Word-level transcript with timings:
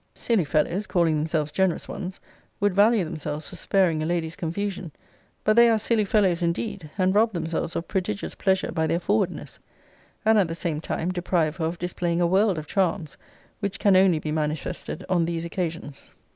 Silly 0.15 0.45
fellows, 0.45 0.87
calling 0.87 1.15
themselves 1.17 1.51
generous 1.51 1.87
ones, 1.87 2.19
would 2.59 2.73
value 2.73 3.05
themselves 3.05 3.47
for 3.47 3.55
sparing 3.55 4.01
a 4.01 4.05
lady's 4.07 4.35
confusion: 4.35 4.91
but 5.43 5.55
they 5.55 5.69
are 5.69 5.77
silly 5.77 6.05
fellows 6.05 6.41
indeed; 6.41 6.89
and 6.97 7.13
rob 7.13 7.33
themselves 7.33 7.75
of 7.75 7.87
prodigious 7.87 8.33
pleasure 8.33 8.71
by 8.71 8.87
their 8.87 8.99
forwardness; 8.99 9.59
and 10.25 10.39
at 10.39 10.47
the 10.47 10.55
same 10.55 10.81
time 10.81 11.11
deprive 11.11 11.57
her 11.57 11.65
of 11.65 11.77
displaying 11.77 12.19
a 12.19 12.25
world 12.25 12.57
of 12.57 12.65
charms, 12.65 13.15
which 13.59 13.77
can 13.77 13.95
only 13.95 14.17
be 14.17 14.31
manifested 14.31 15.05
on 15.07 15.25
these 15.25 15.45
occasions. 15.45 16.15